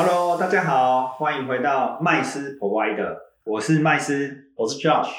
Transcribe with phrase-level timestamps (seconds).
[0.00, 5.10] Hello，大家好，欢迎回到麦斯 Provider，我是麦斯，我是 Josh，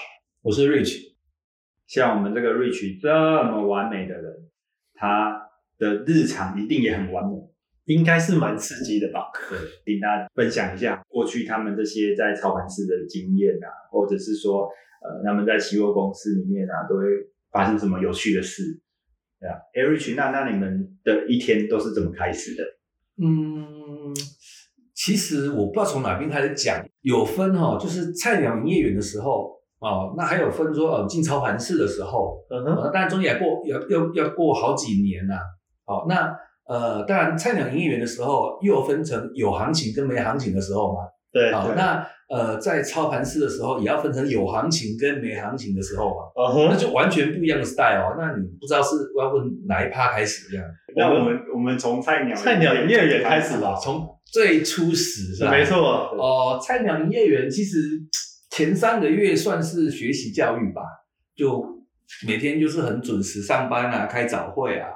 [0.41, 1.15] 我是 Rich。
[1.85, 4.49] 像我们这个 Rich 这么完美的人，
[4.93, 7.35] 他的日常一定也很完美，
[7.93, 9.29] 应该是蛮刺激的吧？
[9.49, 9.59] 对，
[9.95, 14.69] 请大家分享一下过去他们这些在操盘室的经验啊，或者是说，
[15.03, 17.03] 呃，他们在期货公司里面啊，都会
[17.51, 18.63] 发生什么有趣的事，
[19.41, 19.57] 对啊。
[19.73, 22.63] Rich，那那你们的一天都是怎么开始的？
[23.21, 23.78] 嗯，
[24.99, 29.49] 其实我不知道从哪边开始讲，有分哈，就是菜鸟营业员的时候
[29.79, 35.35] 哦，那还有分说呃进操盘室的时候，嗯哼，那当然中间也过要要要过好几年呐。
[35.85, 36.35] 好，那
[36.67, 40.99] 呃当然菜鸟营业员的时候又有分成有行情跟没行情的时候嘛。
[41.31, 46.23] 对，好，那呃在操盘室的时候也要分成有行情跟没行情的时候嘛。
[46.35, 48.15] 嗯哼，那就完全不一样的 style 哦。
[48.19, 50.65] 那你不知道是要问哪一趴开始这样？
[50.97, 55.51] 那我们我们从菜鸟菜鸟营业员开始吧，从最初始是吧？
[55.51, 55.77] 没错。
[56.17, 57.79] 哦，菜鸟营业员其实
[58.51, 60.81] 前三个月算是学习教育吧，
[61.35, 61.65] 就
[62.27, 64.89] 每天就是很准时上班啊，开早会啊，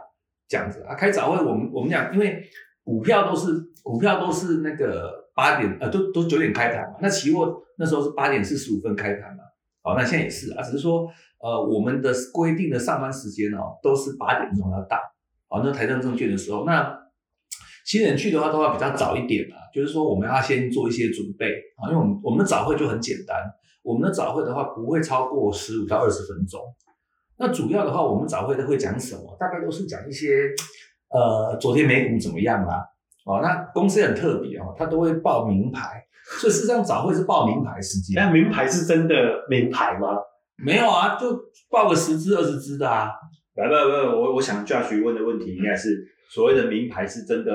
[0.48, 0.96] 这样子啊。
[0.96, 2.44] 开早会，我们我们讲，因为
[2.84, 3.48] 股票都是
[3.82, 6.98] 股票都是那个八点呃，都都九点开盘嘛。
[7.02, 9.44] 那期货那时候是八点四十五分开盘嘛。
[9.82, 11.08] 好，那现在也是啊，只是说
[11.40, 14.98] 呃，我们的规定的上班时间哦，都是八点钟要到。
[15.50, 16.98] 好，那台证证券的时候，那
[17.84, 23.38] 新人去的话都要比较早一点啊，就是说我们要先做一些准备啊，因为我们我们的早会就很简单，
[23.84, 26.62] 我们的早会的话不会超过十五到二十分钟。
[27.38, 29.36] 那主要的话，我们早会都会讲什么？
[29.40, 30.50] 大概都是讲一些
[31.10, 32.78] 呃，昨天美股怎么样啊？
[33.26, 36.04] 哦，那公司很特别哦，他都会报名牌，
[36.40, 38.16] 所以事实上早会是报名牌时间。
[38.16, 39.16] 那名牌是真的
[39.50, 40.10] 名牌吗？
[40.64, 41.28] 没有啊，就
[41.70, 43.12] 报个十支二十支的啊。
[43.56, 47.52] 不不不，我我想 Josh 问的问题应该是所谓的名牌是真的，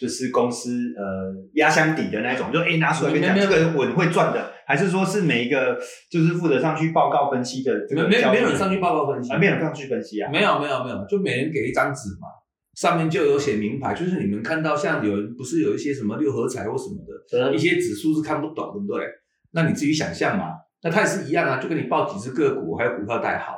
[0.00, 5.78] 就是公司呃压箱底的那种，就哎拿出来跟你讲这个稳会赚的，还是说是每一个
[6.10, 8.08] 就是负责上去报告分析的这个？
[8.08, 10.28] 没没有人上去报告分析，没有人上去分析啊？
[10.32, 12.26] 没有没有没有，就每人给一张纸嘛，
[12.74, 19.06] 上面就有写名牌，就是你们看到像有人不是有一些什么六合彩或什么的，一些指数是看不懂，对不对？
[19.52, 20.46] 那你自己想象嘛，
[20.82, 23.54] 那它也是一样啊，就跟你报几只个股，还有股票代号。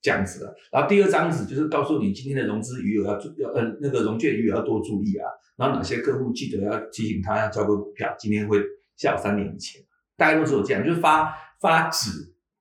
[0.00, 5.26] 这样子的，然后第二张纸就是告诉你今天的融资余额要注要呃那个融券余额要多注意啊，
[5.56, 8.62] 然后哪些客户记得要提醒他要交个股票，今天会
[8.96, 9.82] 下午三点以前，
[10.16, 12.10] 大家都是有这样，就是发发纸，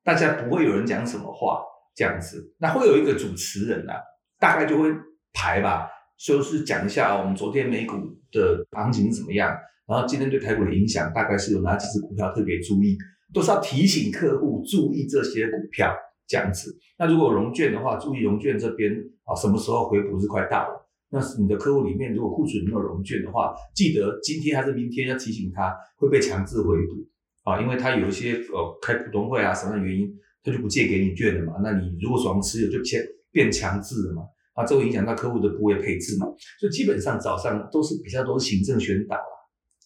[0.04, 1.62] 大家不会有人讲什么话
[1.96, 3.96] 这样子，那会有一个主持人啊，
[4.40, 4.90] 大概就会
[5.32, 5.88] 排吧，
[6.18, 7.96] 就是讲一下，我们昨天美股
[8.32, 9.56] 的行情怎么样，
[9.88, 12.98] 然后今天对台股的影响大概是有哪几只股票特别注意，
[13.32, 15.96] 都是要提醒客户注意这些股票。
[16.28, 18.92] 这样子，那如果融券的话，注意融券这边
[19.24, 20.84] 啊，什么时候回补是快到了？
[21.10, 27.08] 那你的客户里面，如果库存没有融券的话，记得今天还是明天要提醒他会被强制回补
[27.50, 31.62] 啊，因为他有一些呃开股东会啊什么原因，他就不借给你券了嘛。
[31.64, 33.02] 那你如果手上持有就变
[33.32, 34.24] 变强制了嘛，
[34.54, 36.26] 啊，这会影响到客户的部位配置嘛。
[36.60, 39.16] 所以基本上早上都是比较多行政宣导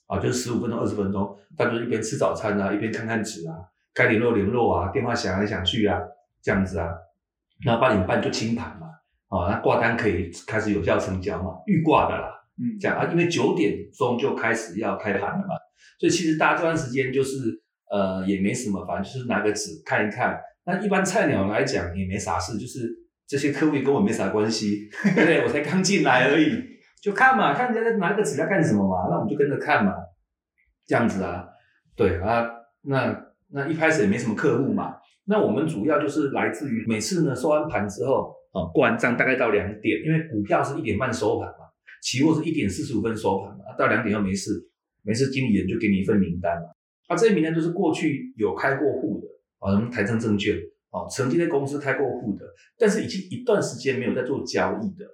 [0.07, 3.53] 啊，啊，就是十五分钟二十分钟，他就一边吃早餐啊，一边看看纸啊，
[3.93, 5.99] 该联络联络啊，电话响来响去啊。
[6.41, 6.89] 这样子啊，
[7.65, 8.87] 那八点半就清盘嘛，
[9.27, 15.55] 啊，那挂单可以开始有效成交嘛，预挂的啦，嗯，这样啊，因为九点钟就开始要开盘了嘛，
[15.99, 20.39] 所以其实大家这段时间就是呃也没什么，反正就是拿个纸看一看。
[20.63, 22.87] 那一般菜鸟来讲也没啥事，就是
[23.27, 25.41] 这些客户跟我没啥关系，对不对？
[25.45, 26.63] 我才刚进来而已，
[27.01, 29.93] 就看嘛，看人家拿个纸要干什么嘛，那我们就跟着看嘛，
[30.85, 31.47] 这样子啊，
[31.95, 32.47] 对啊，
[32.83, 33.15] 那
[33.49, 34.97] 那一开始也没什么客户嘛。
[35.25, 41.65] 那我们主要就是来自于每次呢收完盘之后，啊过完账大概到两点，因为股票是一点半收盘嘛，
[42.01, 44.67] 期货是一点四十五分收盘嘛，到两点又没事，
[45.03, 46.69] 没事经理人就给你一份名单嘛，
[47.07, 49.27] 啊这些名单都是过去有开过户的
[49.59, 50.57] 啊，什么台证证券
[50.89, 52.45] 啊，曾经在公司开过户的，
[52.77, 55.05] 但是已经一段时间没有在做交易的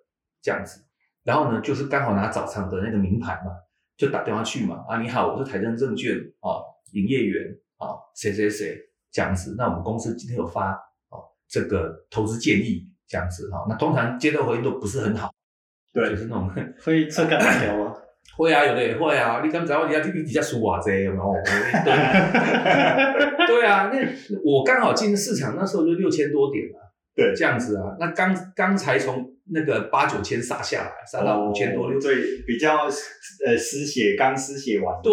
[0.42, 0.82] 这样子，
[1.24, 3.52] 然后呢就是刚好拿早上的那个名牌嘛，
[3.98, 6.64] 就打电话去嘛，啊你好，我是台证证券啊
[6.94, 8.78] 营业员啊谁谁谁。
[9.18, 10.74] 这样子，那我们公司今天有发
[11.10, 11.18] 哦
[11.50, 15.34] 这个投资建议，这样子哈，那通常接到回应都不是很好，
[15.92, 16.48] 对，就是那种
[16.86, 17.96] 会这干条吗？
[18.38, 19.42] 会啊，有的也会啊。
[19.44, 21.34] 你刚才我底下你底下输瓦这有没有？
[21.84, 21.92] 对，
[23.48, 23.98] 对啊，那
[24.46, 26.78] 我刚好进市场那时候就六千多点啊，
[27.16, 29.37] 对，这样子啊，那刚刚才从。
[29.52, 32.16] 那个八九千杀下来，杀到五千多六，对，
[32.46, 32.86] 比较
[33.46, 35.12] 呃失血，刚失血完，对，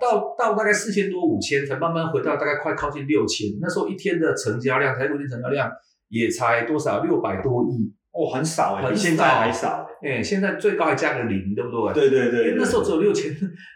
[0.00, 3.48] 到到大概四千多五千，才慢慢回到大概快靠近六千。
[3.60, 5.70] 那时候一天的成交量，台股的成交量
[6.08, 10.16] 也才多少六百多亿哦，很少哎，很比现在还少哎。
[10.16, 11.94] 哎，现在最高还加个零，对不对？
[11.94, 13.34] 对对对，因为那时候只有六千，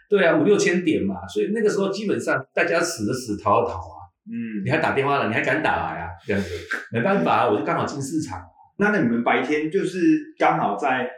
[0.09, 3.99] 对啊，五六千点嘛，所以那个时候基本上大家死的死，逃的逃啊。
[4.31, 6.09] 嗯你，还打电话了，你还敢打来啊？
[6.27, 6.49] 这样子
[6.93, 8.39] 没办法啊，我就刚好进市场。
[8.79, 11.09] 那那你们白天就是刚好在，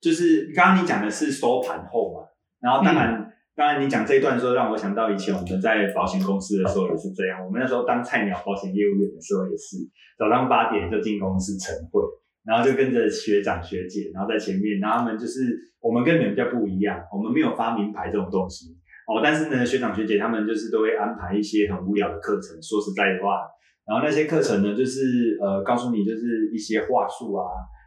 [0.00, 2.22] 就是刚刚你讲的是收盘后嘛，
[2.60, 9.76] 然后当然、当然你讲这一段的时候，让我想到以前我们在保险公司的时候也是这样，我们那时候当菜鸟保险业务员的时候也是，
[10.16, 12.00] 早上八点就进公司晨会，
[12.44, 18.76] 然后就跟着学长学姐，然后在前面，然后他们就是我们跟你们比较不一样，我们没有发名牌这种东西
[19.08, 23.42] 哦，但是呢，学长学姐他们就是都会安排一些很无聊的课程，说实在的话，
[23.90, 27.42] 然后那些课程呢，就是呃告诉你就是一些话术啊，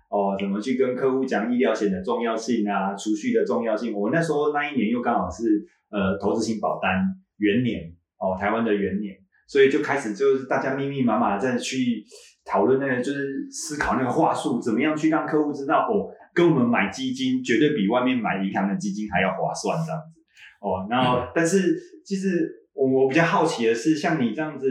[0.10, 3.94] 哦怎么去跟客户讲医疗险的重要性啊，储蓄的重要性。
[3.94, 7.06] 我那时候那一年又刚好是呃投资型保单
[7.38, 7.90] 元年
[8.20, 9.16] 哦，台湾的元年，
[9.48, 12.04] 所以就开始就是大家密密麻麻的在去
[12.44, 20.20] 讨论那个就是思考那个话术，怎么样去让客户知道哦，跟我们买基金绝对比外面买银行的基金还要划算这样子
[20.60, 20.86] 哦。
[20.90, 24.68] 然后但是其实我我比较好奇的是，像你这样子。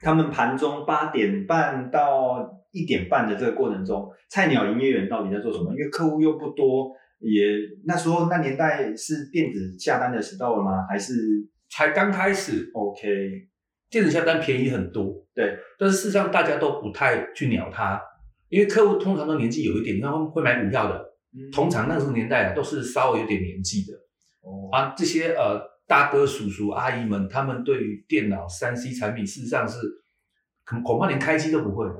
[0.00, 5.72] 他们盘中八点半到一点半的这个过程中，菜鸟营业员到底在做什么？
[5.72, 7.42] 因为客户又不多，也
[7.84, 10.86] 那时候那年代是电子下单的时候了吗？
[10.88, 11.14] 还是
[11.70, 13.48] 才刚开始，OK？
[13.90, 18.00] 电子下单便宜很多，对，但是事实上大家都不太去鸟它，
[18.48, 20.96] 因为客户通常都年纪有一点，你看会会买股票的，
[21.34, 23.92] 嗯通常那个年代啊都是稍微有点年纪的
[24.42, 29.76] 哦啊，这些呃大哥、叔叔、阿姨们，他们对于电脑三 C 产品事实上是
[30.64, 31.94] 恐恐怕连开机都不会的。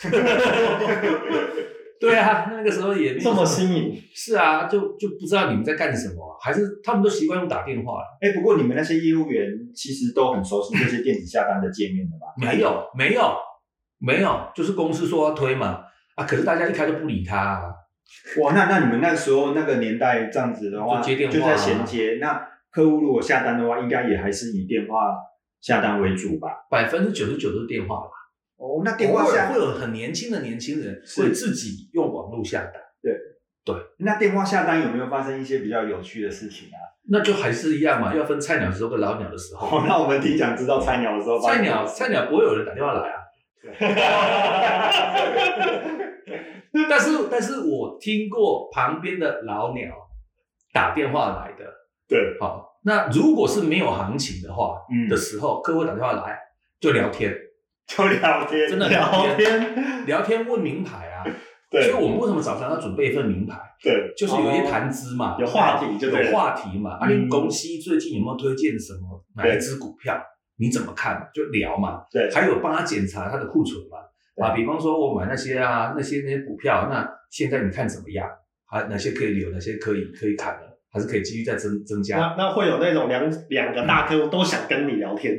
[2.00, 8.06] 对啊，那个时候也这么新颖，是啊，就就不知道你们在干什么啊、还是他们都习惯用打电话了？
[8.22, 12.28] 哎、不过你们那些业务员其实都很熟悉这些电子下单的界面的吧？
[12.38, 13.36] 没有，没有，
[13.98, 15.84] 没有，就是公司说要推嘛，
[16.16, 17.64] 啊，可是大家一开就不理他、啊，
[18.42, 22.16] 哇，那那你们那时候那个年代这样子的话，就接电话啊就在衔接。
[22.20, 25.14] 那客户如果下单的话，应该也还是以电话
[25.60, 26.48] 下单为主吧？
[26.68, 28.10] 百分之九十九都是电话吧。
[28.56, 32.72] 哦，那电话下会有很年轻的年轻人是会自己用网络下单，
[33.02, 33.12] 对
[33.64, 36.78] 对那电话下单有没有发生一些比较有趣的事情啊？
[37.10, 39.78] 那就还是一样嘛，要分菜鸟的时候跟老鸟的时候。
[39.78, 43.20] 哦，那我们挺想知道菜鸟的时候菜鸟菜鸟不会有人打电话来啊，
[46.90, 49.94] 但是但是我听过旁边的老鸟
[50.72, 51.64] 打电话来的，
[52.06, 55.08] 对，好，那如果是没有行情的话嗯。
[55.08, 56.38] 的时候，客户打电话来
[56.80, 57.34] 就聊天，
[57.86, 60.46] 就聊天，真的聊天，聊天。
[60.46, 61.24] 问名牌啊，
[61.70, 63.58] 所以我们为什么早上要准备一份名牌？
[63.82, 66.98] 对，就是有一些谈资嘛，有话题就有话题嘛。
[66.98, 67.24] 啊，嗯。
[67.24, 70.20] 你公司最近有没有推荐什么哪一只股票？
[70.56, 71.28] 你怎么看？
[71.34, 72.04] 就聊嘛。
[72.10, 72.30] 对。
[72.30, 73.98] 还有帮他检查他的库存嘛。
[74.44, 78.28] 啊，比方说我买那些啊，那些那些股票，那现在你看怎么样？
[78.66, 82.16] 还哪些可以留，哪些可以可以砍了，还是可以继续再增增加？
[82.16, 85.34] 那那会有那种两两个大客户都想跟你聊天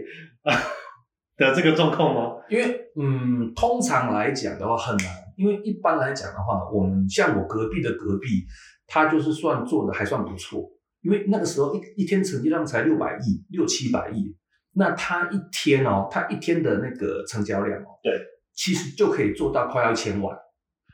[1.37, 2.35] 的这个状况吗？
[2.49, 5.07] 因为嗯，通常来讲的话很难，
[5.37, 8.45] 因为一般来讲的话，我们像我隔壁的隔壁，
[8.85, 10.69] 他就是算做的还算不错，
[11.01, 14.35] 因为那个时候一一天成交量才六百亿、六七百亿，
[14.73, 18.13] 那他一天哦，他一天的那个成交量哦，对，
[18.53, 20.37] 其实就可以做到快要一千万，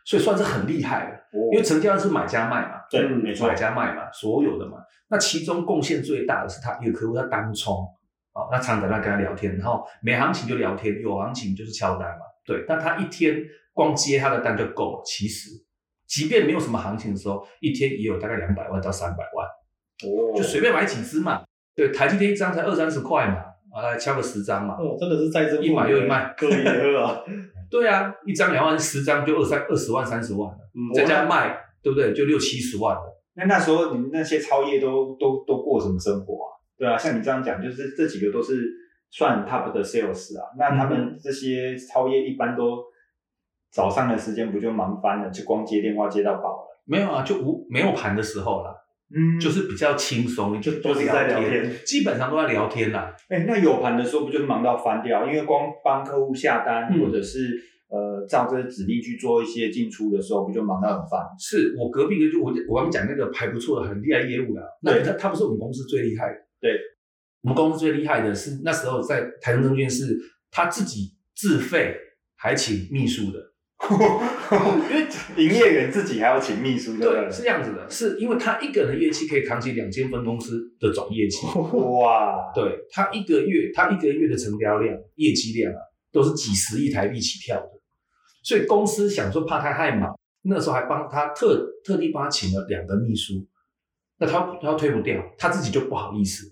[0.05, 1.17] 所以算是很厉害了。
[1.51, 4.77] 因为成交量是买家卖嘛，对，嗯没错买，家卖嘛，所有的嘛。
[5.10, 7.74] 那其中贡献最大的是他一个客户，他单冲，
[8.33, 12.25] 哦，那常常在那跟他聊天，然后没行情就聊天，有行情就是敲单嘛。
[12.45, 13.41] 对，但他一天
[13.74, 15.01] 光接他的单就够了。
[15.05, 15.50] 其实，
[16.07, 19.48] 即便没有什么行情的时候，一天也有大概两百万到三百万，
[20.10, 21.43] 哦就随便买几只嘛。
[21.75, 23.38] 对，台积电一张才二三十块嘛，
[23.74, 24.75] 啊，来敲个十张嘛。
[24.75, 27.21] 哦，真的是在这一买又一卖，各一喝啊。
[27.71, 32.13] 对啊，一张两万，十张就二三二十万、三十万了，嗯再加卖，对不对？
[32.13, 33.21] 就六七十万了。
[33.33, 36.47] 那那时候你们那些超业都都都过什么生活啊？
[36.77, 38.67] 对啊，像你这样讲，就是这几个都是
[39.09, 40.43] 算 top 的 sales 啊。
[40.57, 42.83] 那他们这些超业一般都
[43.71, 46.81] 早上的时间不就忙翻了，就光接电话接到饱了。
[46.85, 48.75] 没有啊，就无没有盘的时候了，
[49.15, 53.15] 嗯就是比较轻松，就都是在聊天，基本上都在聊天啦。
[53.29, 55.25] 哎、那有盘的时候不就忙到翻掉？
[55.25, 57.55] 因为光帮客户下单，嗯或者是
[57.91, 61.19] 呃照这些指令去做一些进出的时候，不就忙到很烦？
[61.38, 64.62] 是我隔壁的，就我我刚讲那个还不错的很厉害业务的。
[64.81, 66.71] 那对他他不是我们公司最厉害的，对，
[67.41, 70.17] 我们公司最厉害的是那时候在台中证券是
[70.50, 71.95] 他自己自费
[72.38, 73.39] 还请秘书的，
[74.89, 75.07] 因为
[75.43, 81.38] 营业员自己还要请秘书，的对，是这样子的，是因为他一个人的业绩可以扛起两间分公司的总业绩。
[82.00, 85.79] 哇，对他一个月，他一个月的成交量、业绩量啊，
[86.12, 87.80] 都是几十亿台币起跳的。
[88.41, 93.48] 所以公司想说怕他太忙，那个时候还帮他特特地帮他请了两个秘书，
[94.17, 96.48] 那他他推不掉，他自己就不好意思，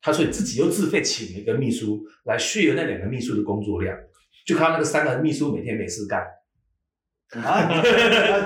[0.00, 3.96] 他所以自己又自费请了一个秘书来 share 那两个秘书的工作量，
[4.46, 6.24] 就看那个三个秘书每天没事干。
[7.42, 7.66] 啊，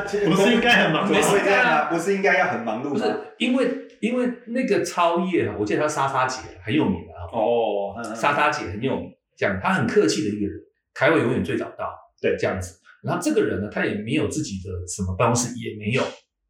[0.06, 1.28] 不是应该很忙怎么吗？
[1.30, 1.90] 会这样啊？
[1.90, 3.04] 不是应该要很忙碌不是？
[3.38, 10.58] 因为因为那个超越啊，我记得他莎莎姐很有名啊，哦，嗯莎莎姐很有名，这样她很客气的一个人，
[10.94, 12.80] 开会永远最早到，对这样子。
[13.02, 16.02] 然后这个人呢，他也没有自己的什么办公室，也没有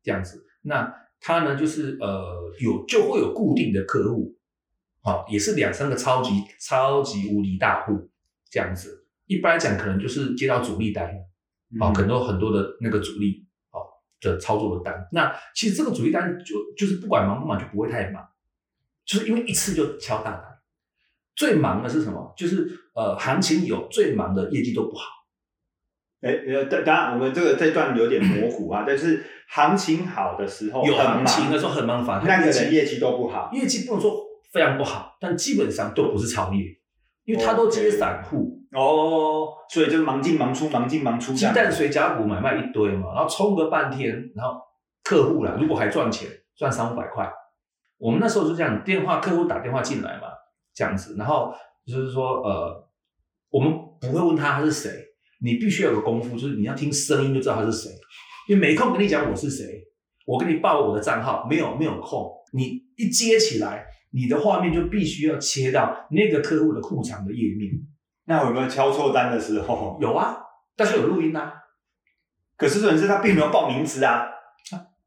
[0.03, 0.45] 这样子。
[0.63, 4.37] 那他呢，就是呃有就会有固定的客户，
[5.03, 8.11] 好、也是两三个超级超级无敌大户
[8.51, 9.07] 这样子。
[9.27, 11.13] 一般来讲，可能就是接到主力单，
[11.79, 13.81] 好、可能有很多的那个主力，好、
[14.21, 15.07] 的操作的单。
[15.13, 18.27] 那其实这个主力单就就是不管忙不忙就不会太忙，
[19.05, 20.45] 就是因为一次就敲大单。
[21.37, 22.33] 最忙的是什么？
[22.37, 25.18] 就是呃行情有最忙的业绩都不好。
[26.21, 33.51] 哎呃，当当然我们这个这段有点模糊啊，但是行情好的时候有行情的时候很忙，烦那个人业绩都不好。
[33.53, 34.17] 业绩不能说
[34.53, 36.65] 非常不好，但基本上都不是超业，
[37.25, 41.33] 因为他都接散户，哦，所以就是忙进忙出，忙进忙出。
[41.33, 44.61] 鸡蛋水饺股买卖一堆嘛，然后冲个半天，然后
[45.05, 47.31] 客户啦，如果还赚钱，赚三五百块，
[47.97, 50.29] 我们那时候就这样，电话客户打电话进来嘛，
[50.75, 51.55] 这样子，然后
[51.87, 52.89] 就是说呃，
[53.51, 54.91] 我们不会问他他是谁，
[55.41, 57.91] 你必须要有个功夫，就是你要听声音就知道他是谁，
[58.49, 59.65] 因为没空跟你讲我是谁，
[60.27, 67.71] 我跟你报我的账号，没有没有空，你一接起来，你的画面就必须要切到那个客户的库藏的页面，
[68.27, 69.99] 那有没有敲错单的时候？
[70.01, 70.37] 有啊，
[70.77, 71.55] 但是有录音啊。
[72.57, 74.27] 可是重点是他并没有报名字啊。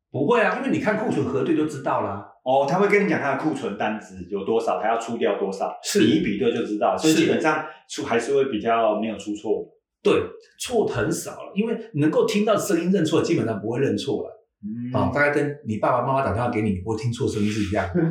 [0.09, 2.27] 不会啊，因为你看库存核对就知道啦。
[2.43, 9.65] 哦，他会跟你讲他的库存单子有多少，他要出掉多少，是你一比对就知道，所以基本上出还是会比较没有出错。
[10.03, 10.13] 对，
[10.60, 14.48] 错很少了，因为能够听到声音认错，基本上不会认错了。
[14.63, 14.91] 嗯。
[14.93, 17.88] 啊、大概跟你爸爸妈妈打电话给你，你不会听错声音是一样。
[17.93, 18.01] 的。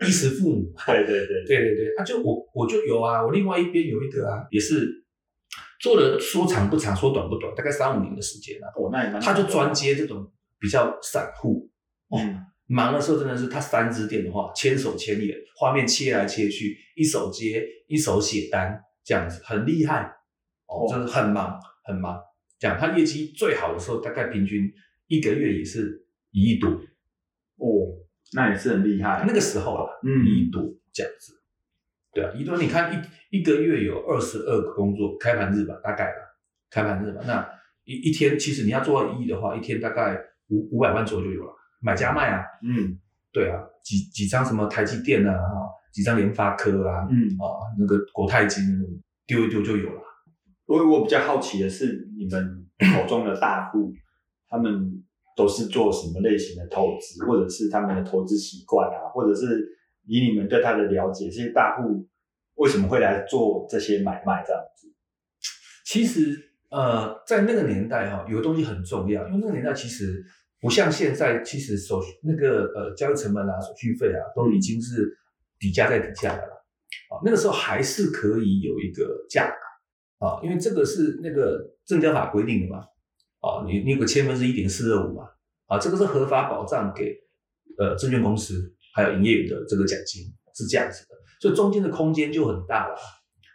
[0.06, 5.04] 衣食父母，对对对，对对对，啊，就我我就有啊，我另外一边有一个啊，也是
[5.80, 11.70] 做了说长不长，说短不短，大概三五年的时间啊，哦，那也蛮他就专接这种比较散户，
[12.14, 20.10] 嗯，忙的时候真的是他三支电话，千手千眼，画面切来切去，一手接一手写单，这样子很厉害
[20.74, 22.20] 哦哦，真的很忙很忙。
[22.58, 24.72] 讲他业绩最好的时候，大概平均
[25.06, 27.98] 一个月也是一亿多，哦，
[28.32, 29.24] 那也是很厉害。
[29.26, 30.62] 那个时候啊，嗯一亿多
[30.92, 31.34] 这样子。
[32.12, 32.92] 对啊，一亿多，你看
[33.30, 36.18] 一一个月有二十二个工作，开盘日吧，大概吧，
[36.70, 37.20] 开盘日吧。
[37.26, 37.48] 那
[37.84, 40.16] 一一天，其实你要做到一亿的话，一天大概
[40.48, 42.98] 五五百万左右就有了，买家卖啊，嗯
[43.32, 47.44] 对啊，几几张什么台积电啊，哈，几张联发科啊，嗯，啊，
[47.78, 48.62] 那个国泰金
[49.26, 50.00] 丢一丢就有了。
[50.66, 52.66] 我我比较好奇的是，你们
[52.96, 53.92] 口中的大户，
[54.48, 55.02] 他们
[55.36, 59.66] 都是做什么类型的投资，或者是他们的投资习惯啊，或者是
[60.06, 62.08] 以你们对他的了解，这些大户
[62.54, 64.88] 为什么会来做这些买卖这样子？
[65.84, 70.24] 其实呃，在那个年代哈、有个东西很重要，因为那个年代其实
[70.60, 75.14] 不像现在，其实手续那个呃交易成本啊、手续费啊，都已经是
[75.58, 76.52] 底价在底下的了。
[77.10, 79.56] 啊，那个时候还是可以有一个价格
[80.24, 82.84] 啊，因为这个是那个证交法规定的嘛。
[83.40, 85.28] 啊，你你有个千分之一点四二五嘛，
[85.66, 87.14] 啊，这个是合法保障给
[87.76, 90.22] 呃证券公司还有营业员的这个奖金
[90.54, 92.94] 是这样子的，所以中间的空间就很大了。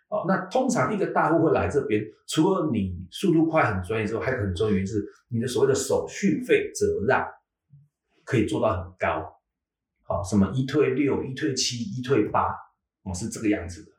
[0.09, 7.27] 哦，那通常一个大户会来这边，除了你速度快很专业之外，还有很重要的原因是你的所谓的手续费折让
[8.23, 9.25] 可以做到很高。
[10.03, 12.47] 好、什么一退六、一退七、一退八，
[13.03, 13.91] 哦，是这个样子的。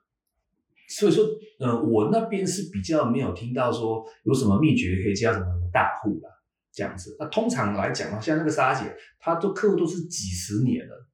[0.90, 1.24] 所以说，
[1.60, 6.28] 呃，我那边是比较没有听到说有什么秘诀可以加什么什么大户啦，
[6.72, 7.16] 这样子。
[7.18, 11.06] 那通常来讲啊，像那个莎姐，她都客户都是几十年了。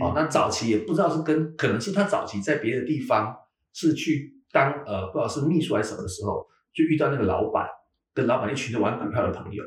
[0.00, 3.32] 哦，那早期也不知道是跟，可能是他早期在别的地方
[3.72, 7.68] 是去当呃，不知道是秘书还是什么的时候，就遇到那个老板，
[8.12, 9.62] 跟老板一群的玩股票的朋友。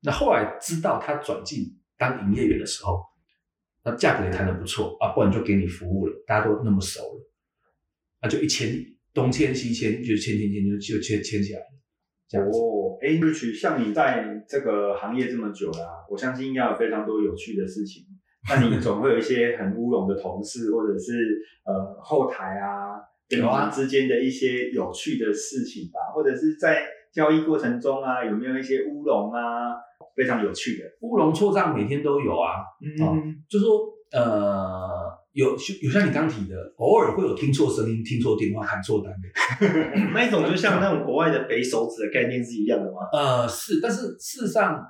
[0.00, 3.02] 那后来知道他转进当营业员的时候，
[3.84, 7.30] 那价格也谈得不错啊，不然就给你服务了，大家都那么熟了，
[8.24, 8.74] 那就一签
[9.12, 11.66] 东签西签，就签签签就就签签起来了，
[12.26, 12.58] 这样子。
[12.58, 18.04] 哦，哎，Rich，像你在这个行业这么久啦、我相信应该有非常多有趣的事情。
[18.48, 22.96] 那你总会有一些很乌龙的同事，或者是呃后台啊，
[23.28, 29.76] 跟你有啊们之间的一些有趣的事情吧，或者是在交易过程中啊，有没有一些乌龙啊，
[30.16, 30.84] 非常有趣的？
[31.02, 34.88] 乌龙错账每天都有啊，嗯就说呃，
[35.34, 35.50] 有
[35.82, 39.28] 有像你刚提的，偶尔会有听错声音、听错电话、喊错单的。
[40.14, 42.98] 那一种就像那种国外的北手指的概念是一样的吗？
[43.12, 44.80] 呃，是，但是事实上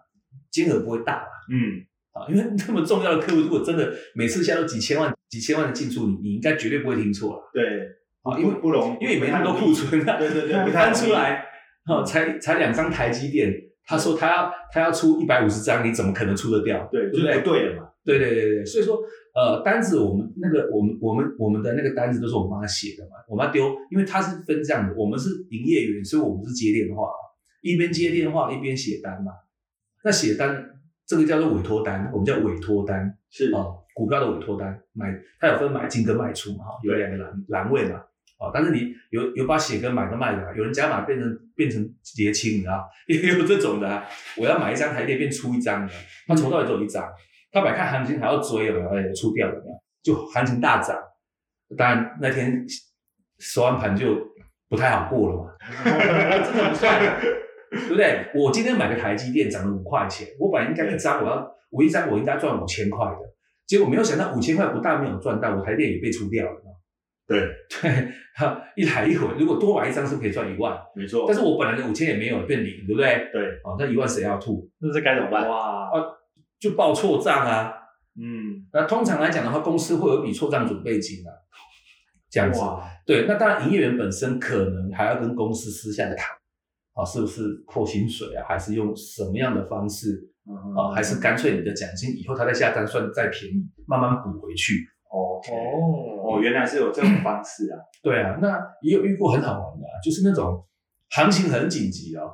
[0.51, 1.29] 金额不会大啦。
[1.51, 1.81] 嗯，
[2.13, 7.51] 啊，因为 这么重要的客户，如果真的每次现在都几千万、几千万的进出，你你应该绝对不会听错了。
[7.53, 7.65] 对，
[8.23, 10.19] 啊，因为不容易，因为没那么多库存啊。
[10.19, 11.43] 对对对，不太 翻出来，
[11.89, 13.51] 哦，才才两张台积电，
[13.87, 16.89] 他说他要他要出一百五十张，你怎么可能出得掉？
[16.91, 17.39] 对，对不对？
[17.39, 17.89] 不对的嘛。
[18.05, 19.01] 对对对对，所以说，
[19.35, 27.09] 呃，单子我们那个我们我们我们的那个单子都是我们帮他写的嘛，我们要丢，因为他是分这样的，我们是营业员，所以我们是接电话，
[27.63, 29.33] 一边接电话一边写单嘛。
[30.05, 30.63] 那写单
[31.07, 33.65] 这个叫做委托单，我们叫委托单，是啊，
[33.95, 35.07] 股票的委托单，买
[35.41, 38.03] 它有分买进跟卖出嘛，哈，有两个栏栏位嘛，
[38.45, 44.05] 啊，但是你有有把写跟买跟卖的，有人加码变成变成结清你知道，也有这种的啊，
[44.37, 45.93] 我要买一张台电变出一张的，
[46.27, 47.05] 他筹到也只有一张。
[47.51, 49.55] 他本来看行情还要追了，哎，出掉了，
[50.03, 50.99] 就行情大涨，
[51.77, 52.65] 当然那天
[53.39, 54.17] 收完盘就
[54.69, 55.53] 不太好过了嘛，
[56.45, 57.01] 这怎么算？
[57.71, 58.27] 对不对？
[58.35, 63.19] 我今天买个台积电涨了五块钱，我本来应该一张我要我一张我应该赚五千块的，
[63.67, 66.61] 结果没有想到五千块不但没有赚到，我台电也被出掉了。
[67.27, 67.41] 对
[67.81, 71.25] 对，哈，一来一回，如果多买一张是不可以赚一万，没错。
[71.27, 73.31] 但是我本来的五千也没有变零，对不对？
[73.33, 74.71] 对，哦，那一万谁要吐？
[74.79, 75.49] 那这该怎么办？
[75.49, 75.91] 哇，
[76.61, 77.73] 就报错账啊。
[78.17, 81.33] 嗯，那通常来讲的话，公司会有一笔错账准备金啊，
[82.31, 82.61] 这样子。
[82.61, 86.29] 哇，对，那当然营业员本身可能还要跟公司私下的谈，
[86.93, 90.31] 啊，是不是扣薪水啊，还是用什么样的方式
[90.77, 94.87] 啊，还是干脆你的奖金以后他再下单算再便宜，慢慢补回去。
[95.37, 96.37] 哦哦。
[96.37, 97.79] 哦，原来是有这种方式啊。
[98.03, 100.65] 对啊，那也有遇过很好玩的，就是那种
[101.11, 102.33] 行情很紧急哦。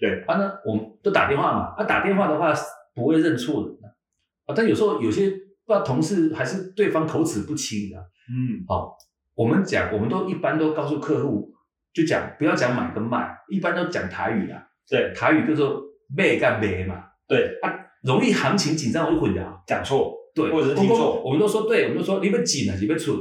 [0.00, 0.22] 对。
[0.24, 2.52] 啊，那我们都打电话嘛，啊，打电话的话
[2.94, 3.88] 不会认错人的
[4.46, 8.96] 啊，但有时候有些不知道同事还是对方口齿不清的，嗯，好，
[9.34, 11.50] 我们讲，我们都一般都告诉客户，
[11.94, 15.12] 就讲不要讲买跟卖，一般都讲台语啦，对。
[15.14, 15.80] 台语就说
[16.14, 17.72] 卖跟卖嘛，对，啊，
[18.02, 23.12] 容易行情紧张容易混淆，讲错，对，或者是听错我们都说对，我们都说你要紧还是要出，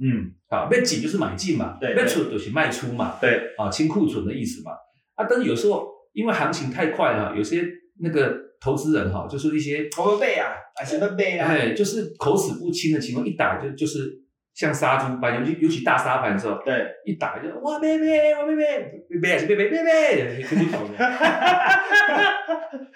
[0.00, 4.72] 嗯，啊，要紧就是买进嘛，对要出就是卖出嘛，对，啊，清库存的意思嘛，
[5.14, 7.64] 啊，但是有时候因为行情太快了，有些
[8.00, 14.12] 那个投资人哈，就是一些我们背啊，啊是要背啊，哎，就是口齿不清的情况，一打就就是
[14.54, 18.64] 像杀猪般，尤其尤其大杀盘的时候，对，一打就哇妹妹，哇妹妹，
[19.10, 21.04] 妹妹还是妹妹妹妹，听不懂的。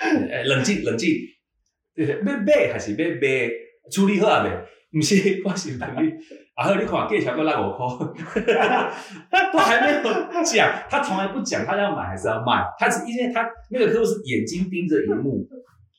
[0.00, 1.10] 哎，冷静冷静，
[2.06, 3.50] 要买还是要卖，
[3.90, 4.50] 处理好啊未？
[4.92, 6.10] 不是，我是问你，
[6.56, 7.86] 啊好，你看价钱够六五块，
[9.52, 10.02] 都还没有
[10.42, 15.46] 讲，他从来不讲他要买还是要卖，他只因为他那个客户是眼睛盯着荧幕，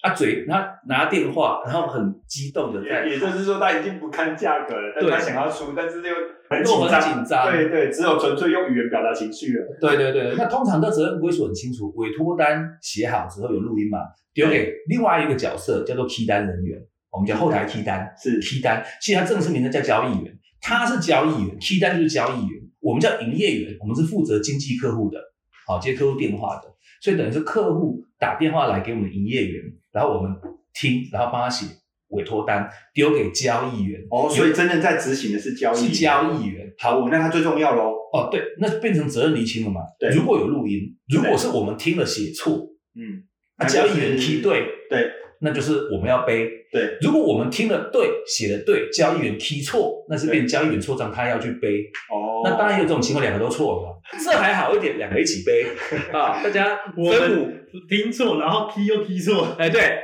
[0.01, 6.15] 啊嘴他拿电话，然后很激动的在也也就是说他已经不看价格了，但他想要出，但是又
[6.49, 9.65] 很紧张，紧张对对，只有纯粹用语言表达情绪了。
[9.79, 13.99] 对对对，那通常的责任归属很清楚，委托单写好之后有录音嘛，
[14.33, 16.79] 丢给另外一个角色叫做 key 单人员，
[17.11, 25.19] 我们叫后台 key 单，是 key 单，其实它正式名称叫交易员，他是交易员，key 单就是交易员，我们叫营业员，我们是负责经纪客户的，
[25.67, 30.31] 好接客户电话的，所以等于是客户打电话来给我们营业员，然后我们
[30.73, 31.65] 听，然后帮他写
[32.09, 37.95] 委托单，丢给交易员，哦，所以真正在执行的是交易，是交易员，好，哦那他最重要喽。
[38.13, 39.81] 哦，对，那变成责任厘清了嘛？
[39.97, 40.09] 对。
[40.09, 43.23] 如果有录音，如果是我们听了写错，嗯，
[43.57, 45.09] 那交易员踢对，对
[45.41, 46.49] 那就是我们要背。
[46.71, 51.83] 对，如果我们听了对，写的对，交易员踢错，那是变交易员错账，他要去背。
[52.09, 55.65] 哦，那当然有这种情况，两个都错了，这还好一点，两个一起背
[56.13, 59.99] 啊，大家分母，们听错，然后踢又踢错，哎，对。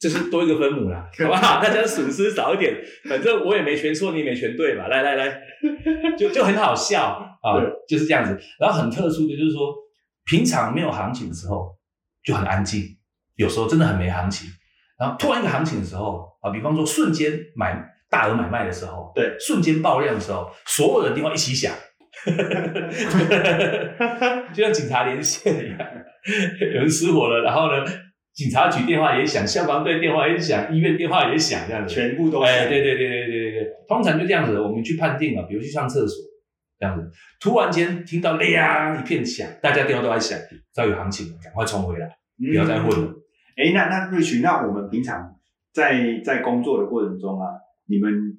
[0.00, 1.62] 就是多一个分母啦， 好不好？
[1.62, 2.74] 大家损失少一点，
[3.08, 4.88] 反正我也没全错，你也没全对嘛。
[4.88, 5.40] 来来来，
[6.18, 7.02] 就就很好笑
[7.40, 7.54] 啊，
[7.86, 8.36] 就是这样子。
[8.58, 9.72] 然后很特殊的就是说，
[10.24, 11.68] 平常没有行情的时候
[12.24, 12.82] 就很安静，
[13.36, 14.48] 有时候真的很没行情。
[14.98, 17.76] 然后突然一个行情的时候啊，比方说瞬间买
[18.10, 21.72] 大额买卖的时候，对，瞬间爆量的时候，所有的电话一起响，
[24.54, 25.78] 就像警察连线一样，
[26.60, 27.84] 有人失火了，然后呢？
[28.34, 31.94] 警察局电话也响，消防队电话也响，医院电话也响，这样子。
[31.94, 32.70] 全部都哎，是。
[32.70, 36.16] 对对对对对对对，通常就这样子，我们去判定啊，比如去上厕所
[36.80, 43.12] 这样子，突然间听到亮一片响，大家电话都在响，知道有行情了，赶快冲回来，不要再混了。
[43.56, 45.34] 哎、那那瑞群，那我们平常
[45.72, 47.46] 在在工作的过程中啊，
[47.86, 48.38] 你们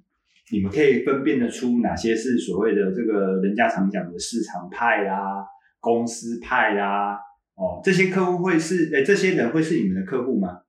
[0.51, 5.45] 你们可以分辨得出哪些是所谓的这个人家常讲的市场派啦、
[5.79, 7.17] 公司派啦？
[7.55, 10.59] 哦，这些客户会是哎、这些人会是你们的客户吗？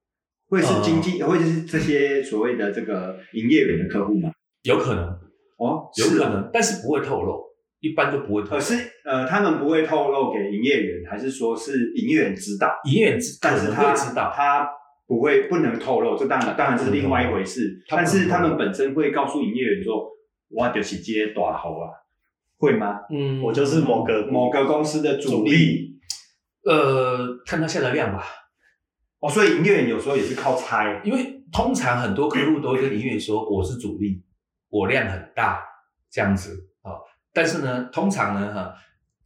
[0.47, 4.31] 会是经纪，会是这些所谓的这个营业员的客户吗？
[4.63, 5.09] 有可能，
[5.57, 7.43] 哦，有可能，但是不会透露，
[7.85, 8.57] 一般都不会透露。
[8.57, 14.67] 可是呃，他们不会透露给营业员，还是说是营业员知道，营业员知可能但是他会知道，他
[15.07, 17.85] 不会不能透露，这当然当然是另外一回事。
[17.89, 20.11] 但是他们本身会告诉营业员说，
[20.49, 21.93] 我就是接大头啊，
[22.57, 23.01] 会吗？
[23.11, 26.01] 嗯我就是某个某个公司的主力主力
[26.65, 28.25] 呃，看他下的量吧，
[29.21, 31.03] 哦，所以营业员有时候也是靠猜。
[31.05, 34.25] 因为通常很多客户都会跟营业员说我是主力，
[34.71, 35.63] 我量很大
[36.11, 36.57] 这样子
[37.35, 38.75] 但是呢，通常呢，哈，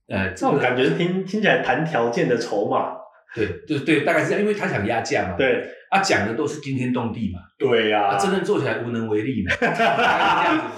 [0.08, 2.94] 呃，这种感觉听听起来谈条件的筹码，
[3.34, 10.72] 对对对，大概是这样，因为他想压价嘛，对，啊，讲的都是惊天动地嘛，对呀、啊，真正做起来无能为力嘛， 大概是这样子嘛。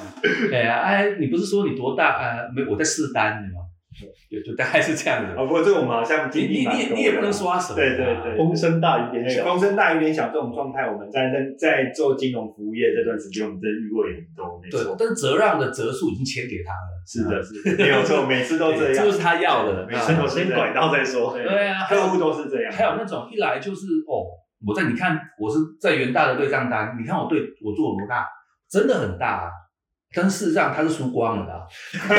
[0.52, 2.36] 哎呀，哎，你不是说你多大啊？
[2.54, 3.59] 没，我在试单，对吗？
[4.30, 5.32] 就就大概是这样子。
[5.32, 19.86] 啊，不过这个我们好像你你你也你也不能说他什么，对对对风声大雨点哎小，风声大雨点小这种状态，我们在在在做金融服务业这段时间，我们真的遇过也很多，没对错，，但是折让的折数已经签给他了，是的，是的，没有错，每次都这样，这就是他要的。
[19.86, 21.32] 没错先拐到再说。
[21.32, 24.24] 对对啊，客户都是这样，还有那种一来就是哦，
[24.66, 28.26] 我在你看我是在元大的对账单，你看我对我做有多大，
[28.70, 29.50] 真的很大啊，
[30.14, 31.66] 但事实上它是输光了的啊。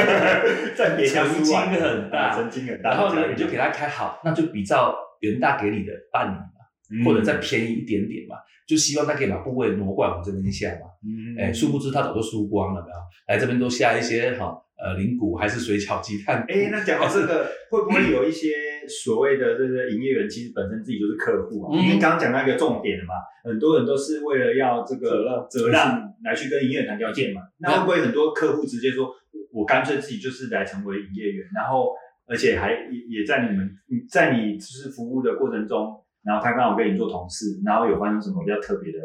[0.76, 8.36] 在别家曾经很大曾经很大，然后呢，你就给他开好，那就比照元大给你的办理嘛，嗯或者再便宜一点点嘛，
[8.68, 10.88] 就希望他可以把部位挪过来我们这边下嘛。
[11.04, 12.96] 嗯哎，殊不知他早就输光了，没有？
[13.28, 16.54] 来这边都下一些哈呃灵骨还是水饺鸡蛋股。
[16.54, 18.50] 哎，那讲到这个， 会不会有一些
[18.92, 21.70] 所谓的这个营业员，其实本身自己就是客户啊？
[21.72, 27.42] 嗯因为刚刚讲到一个重点了嘛，很多人都是为了要这个责让来去跟营业员谈条件嘛。
[27.58, 29.10] 那会不会很多客户直接说，
[29.52, 31.94] 我干脆自己就是来成为营业员，然后
[32.28, 39.00] 而且还也也在你们你在你就是服务的过程中，然后他刚好跟你做同事，然后有发生什么比较特别的、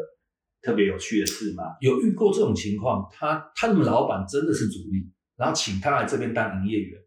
[0.61, 1.63] 特别有趣的事吗？
[1.81, 6.99] 有遇过这种情况，他他们老板真的是主力，然后请他来这边当营业员，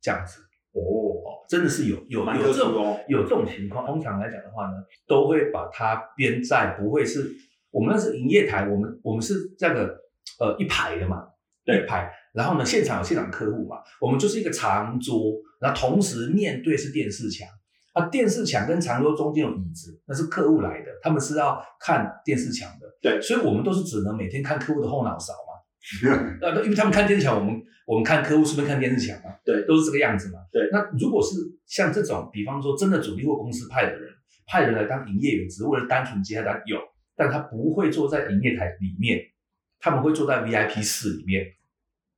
[0.00, 0.42] 这样子
[0.72, 2.96] 哦，哦，真的是有有有这种。
[3.08, 3.84] 有这种情况。
[3.84, 4.74] 通常来讲的话呢，
[5.08, 7.28] 都会把它编在不会是
[7.72, 9.82] 我们那是营业台，我们我们是这样的
[10.38, 11.24] 呃一排的嘛，
[11.64, 12.08] 对一排。
[12.32, 17.48] 然后呢，现场有现场客户嘛，我们就是一个长桌，然后同时面对是电视墙。
[17.92, 22.86] 啊，电视墙跟长桌中间有椅子，那是客户来的，他们是要看电视墙的。
[23.02, 25.58] 对所以我们都是只能每天看客户的后脑勺嘛。
[26.40, 27.60] 呃，因为他们看电视墙，我们
[27.90, 29.34] 我们看客户是不是看电视墙嘛。
[29.44, 30.38] 对都是这个样子嘛。
[30.52, 34.08] 对那如果是像这种，比方说真的主力或公司派的人，
[34.46, 36.78] 派人来当营业员，只是为了单纯接单有，
[37.16, 39.18] 但他不会坐在营业台里面，
[39.80, 41.44] 他们会坐在 VIP 室里面。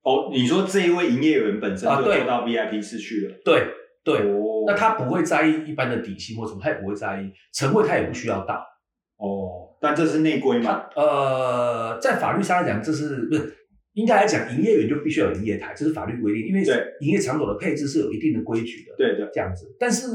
[0.02, 3.66] 哦，你说这一位营业员本身就坐到 VIP 室去了，对
[4.04, 8.62] 对，哦那他不会在意一般的底薪或什么，他也不会在意晨会，他也不需要到。
[9.16, 10.84] 哦，但这是内规嘛？
[10.96, 13.56] 呃，在法律上来讲，这是不是
[13.94, 16.62] 应该来讲，营业员就必须要有营业台，这是法律规定，因为
[17.00, 18.94] 营业场所的配置是有一定的规矩的。
[18.96, 20.06] 对对，这样子，但是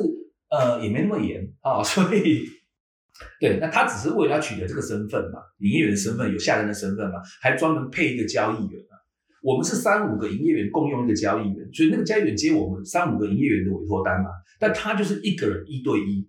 [0.49, 2.43] 呃也没那么严啊， 所以
[3.39, 8.97] 对，那他只是为了要取得这个身份嘛，营业员身份，有下单的身份嘛，还专门配一个交易员嘛。
[9.43, 16.27] 我们是三五个营业员共用一个交易员，所以那个交易员接我们三五个营业员的委托单嘛，但他就是一个人一对一，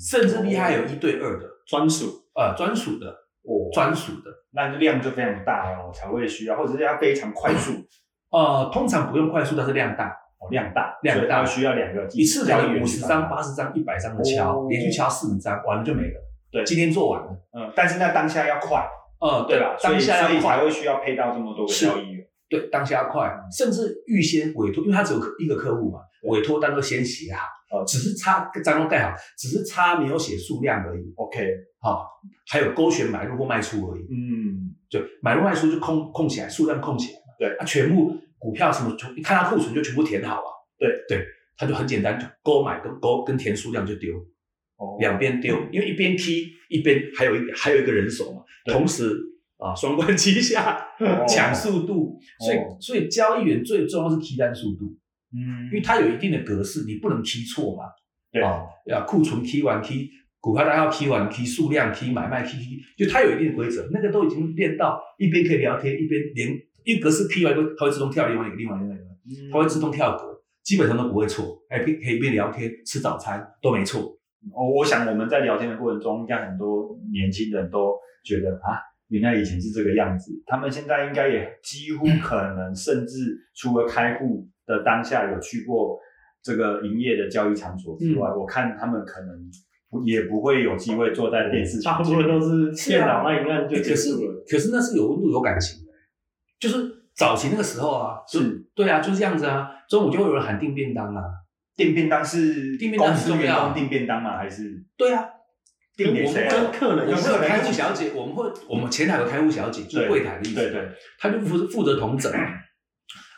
[0.00, 2.22] 甚至厉害有一对二的，专属。
[2.36, 3.06] 呃专属的
[3.44, 7.72] 哦，专属的，那量就非常大哦，才会需要，或者是要非常快速，
[8.30, 11.44] 呃通常不用快速，但是量大，哦，量大，量大。
[11.44, 16.20] 需要两个一次两五十张、八十张、一百张的敲，哦连续敲四五张，完了就没了。
[16.50, 16.64] 对。
[16.64, 17.28] 今天做完了。
[17.52, 18.88] 嗯，但是那当下要快，
[19.20, 19.60] 嗯，对。
[19.60, 19.76] 吧？
[19.82, 20.56] 当下要快。
[20.56, 22.26] 才，会需要配到这么多交易员。
[22.48, 32.06] 对，当下要快，甚至预先委托，因为他只有一个客户嘛，委托单都先写好，哦只是差章都盖好，只是差没有写数量而已，OK，好、
[32.48, 37.56] 还有勾选买入或卖出而已，嗯，对买入卖出就空空起来，数量空起来嘛，对。
[37.56, 40.44] 啊，全部股票什么，一看他库存就全部填好了，
[40.78, 40.88] 对。
[41.08, 41.26] 对，
[41.56, 44.14] 他就很简单，就勾买跟勾跟填数量就丢，
[44.76, 44.96] 哦。
[45.00, 48.72] 两边丢，因为一边 key 一边还有一还有一个人手嘛，对。
[48.72, 49.10] 同时
[49.58, 54.94] 啊双关齐下哦抢速度，所以哦所以交易员最重要是 key 单速度，
[55.36, 57.84] 嗯因为它有一定的格式，你不能 key 错嘛，
[58.32, 60.08] 对啊，要库存 key 完 key。
[60.38, 74.02] 股票单要 key 完 key 数量 key 买卖 key key，就它有一定的规则，那个都已经练到一边可以聊天，一边连一格式 key 完它会自动跳另外一个另外一个另外一个，嗯它会自动跳格，基本上都不会错，哎可以可以一边聊天吃早餐都没错。
[74.54, 80.30] 哦，我想我们在聊天的过程中，应该很多年轻人都觉得啊，原来以前是这个样子。
[80.46, 85.98] 他们现在应该也几乎可能，甚至除了开户的当下有去过
[86.42, 89.50] 这个营业的交易场所之外，我看他们可能
[89.88, 94.44] 不也不会有机会坐在电视前大部分都是电脑按一按就结可是束了。
[94.48, 95.92] 可是那是有温度有感情的，
[96.58, 99.70] 就是早期那个时候啊，是，对啊，就是这样子啊。
[99.88, 101.22] 中午就会有人喊订便当啊，
[101.76, 104.36] 订便当是订便当公司员很重要工订便当吗？
[104.36, 105.24] 还是对啊，
[105.96, 106.50] 订给谁啊？
[106.50, 110.54] 跟客人有客人开户小姐，我们会我们前台有开户小姐，就柜台的意思。
[110.56, 112.32] 对对，他就负负责统整。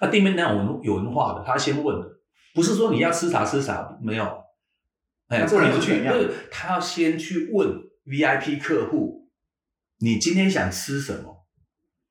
[0.00, 2.06] 那店面那有文有文化的，他先问的，
[2.54, 4.24] 不是说你要吃啥吃啥，没有。
[5.28, 7.68] 哎，那不然不去，就是他要先去问
[8.06, 9.28] VIP 客户，
[9.98, 11.44] 你今天想吃什么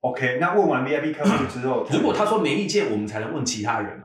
[0.01, 4.03] ？OK，那问完 VIP 客户之后，如果他说没意见，我们才能问其他人嘛。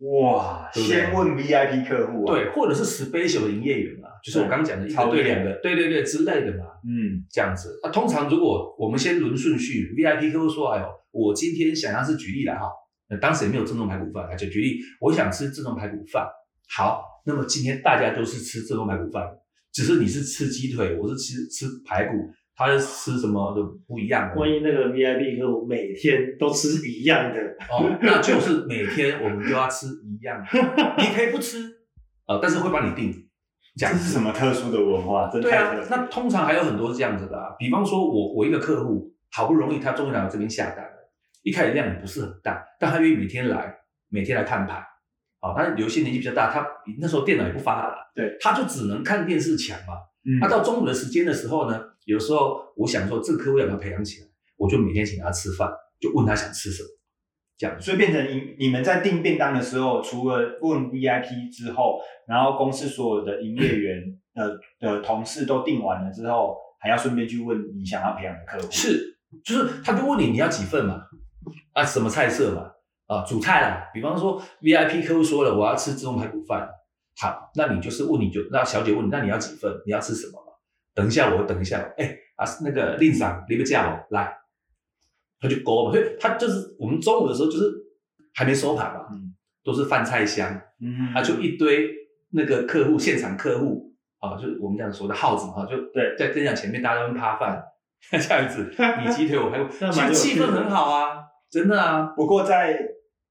[0.00, 6.64] 哇，对对先问 VIP 客户啊，，对，或者是 special 的营业员嘛，就是我刚刚讲的一个对两个，对对对之类的嘛。
[6.84, 7.78] 嗯，这样子。
[7.82, 12.70] 那、通常如果我们先轮顺序，VIP 客户说：“哎呦，我今天想要是举例来哈，
[13.10, 16.26] 呃当时也没有正宗排骨饭，他就举例，我想吃正宗排骨饭。
[16.74, 19.24] 好，那么今天大家都是吃正宗排骨饭，
[19.72, 30.58] 只是你是吃鸡腿，我是吃吃排骨，他是吃什么的不一样的万一那个 VIP 客户每天都吃一样的，哦，那就是每天我们都要吃一样的，
[30.98, 31.58] 你可以不吃，
[32.26, 33.12] 呃，但是会帮你订，
[33.76, 33.94] 这这。
[33.94, 35.28] 是什么特殊的文化？
[35.32, 40.99] 真对啊那通常还有很多这样子的啊，比方说我我一个客户好不容易他终于来我这边下单了，
[41.42, 43.74] 一开始量也不是很大，但他愿意每天来，
[44.08, 44.74] 每天来看牌，
[45.40, 46.66] 啊，他有些年纪比较大，他
[47.00, 49.94] 那时候电脑也不发达，对，他就只能看电视墙嘛。
[50.22, 54.26] 嗯那、到中午的时间的时候呢，有时候我想说这个客户要不要培养起来，
[54.58, 55.66] 我就每天请他吃饭，
[55.98, 56.88] 就问他想吃什么，
[57.56, 57.80] 这样。
[57.80, 61.98] 所以变成你你们在订便当的时候，除了问 VIP 之后，
[62.28, 64.02] 然后公司所有的营业员
[64.34, 68.70] 呃的同事都订完了之后，还要顺便去问你想要培养的客户。
[68.70, 71.00] 是，就是他就问你你要几份嘛，
[71.80, 72.70] 啊什么菜色嘛，
[73.06, 76.68] 啊主菜啦，比方说 VIP 客户说了我要吃自动排骨饭，
[77.20, 80.52] 好，那你就是问你就那小姐问你那你要几份，你要吃什么嘛？
[80.94, 84.36] 等一下我等一下，哎啊那个令长你不叫我来，
[85.40, 87.72] 他就勾嘛，所以他就是我们中午的时候就是
[88.34, 91.88] 还没收盘嘛，嗯都是饭菜香，嗯啊就一堆
[92.32, 97.62] 那个客户现场客户啊，就是我们这样说的耗子哈，就对在跟讲前面大家都趴饭
[98.10, 98.72] 这样子，
[99.04, 101.18] 你鸡腿我排骨，那其实气氛很好啊，
[101.50, 102.78] 真的啊，不过在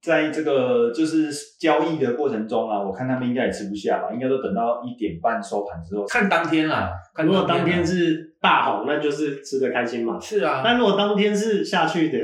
[0.01, 1.29] 在这个就是
[1.59, 6.05] 交易的过程中啊，我看他们应该也吃不下吧，应该都等到一点半收盘之后。
[6.05, 10.19] 看当天啦，看如果当啊天是大好，那就是吃的开心嘛。
[10.19, 12.17] 是啊，但如果当天是下去的，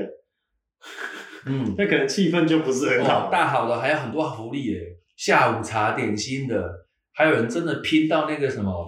[1.47, 3.29] 嗯， 那可能气氛就不是很哇好。
[3.31, 4.79] 大好的还有很多福利耶，
[5.15, 6.69] 下午茶点心的，
[7.13, 8.88] 还有人真的拼到那个什么，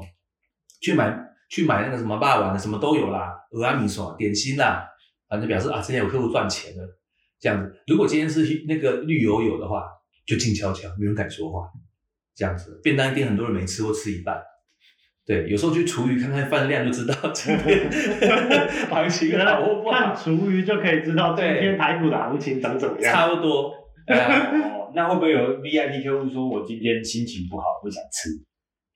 [0.81, 1.17] 去买
[1.49, 4.87] 去买那个什么霸王的，什么都有啦，俄阿米索点心啦，
[5.29, 6.99] 反正表示啊，今天有客户赚钱了，
[7.39, 7.73] 这样子。
[7.87, 9.83] 如果今天是那个绿油油的话，
[10.25, 11.67] 就静悄悄，没人敢说话，
[12.35, 12.79] 这样子。
[12.83, 14.41] 便当一定很多人没吃过吃一半。
[15.25, 17.89] 对，有时候去厨余看看饭量就知道今天
[18.89, 23.13] 行情好或不看好，厨余就可以知道今天排骨的行情长怎么样。
[23.13, 23.73] 差不多。
[24.07, 28.29] 呃哦，那会不会有 VIP 客户说我今天心情不好，不想吃？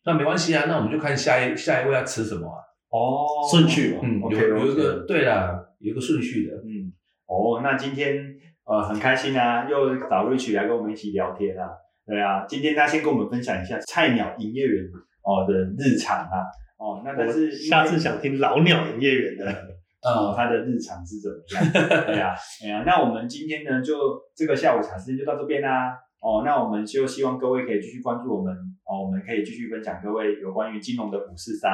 [0.06, 2.58] 那没关系啊，那我们就看下一下一位要吃什么啊。
[2.91, 6.56] 哦顺序嘛嗯有有一个对啦，有一个顺序的。
[6.58, 6.91] 嗯，
[7.28, 11.70] 哦，那今天呃很开心啊，又找 Rich 来跟我们一起聊天啊。
[12.06, 14.84] 对啊，今天他先跟我们分享一下菜鸟营业员
[15.24, 16.46] 哦的日常啊。
[16.78, 19.46] 哦，那但是下次想听老鸟营业员的，
[20.02, 22.06] 哦，呃，他的日常是怎么样？
[22.08, 25.94] 对呀、对呀、那我们今天呢，就这个下午茶时间就到这边啦。
[26.20, 28.52] 哦，那我们就希望各位可以继续关注我们
[28.86, 31.72] 哦，我们可以继续分享各位有关于金融的五四三。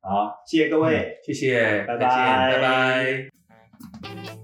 [0.00, 1.16] 好，谢谢各位。
[1.24, 3.28] 谢谢，拜拜，拜拜
[4.02, 4.35] 拜拜。